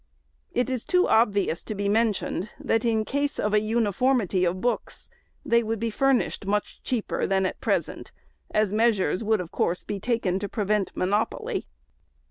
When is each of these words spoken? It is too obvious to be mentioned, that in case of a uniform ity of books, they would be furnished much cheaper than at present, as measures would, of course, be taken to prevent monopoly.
It 0.51 0.67
is 0.71 0.83
too 0.83 1.07
obvious 1.07 1.61
to 1.61 1.75
be 1.75 1.87
mentioned, 1.87 2.49
that 2.59 2.83
in 2.83 3.05
case 3.05 3.37
of 3.37 3.53
a 3.53 3.59
uniform 3.59 4.21
ity 4.21 4.45
of 4.45 4.59
books, 4.59 5.09
they 5.45 5.61
would 5.61 5.79
be 5.79 5.91
furnished 5.91 6.47
much 6.47 6.81
cheaper 6.81 7.27
than 7.27 7.45
at 7.45 7.61
present, 7.61 8.11
as 8.49 8.73
measures 8.73 9.23
would, 9.23 9.39
of 9.39 9.51
course, 9.51 9.83
be 9.83 9.99
taken 9.99 10.39
to 10.39 10.49
prevent 10.49 10.91
monopoly. 10.97 11.67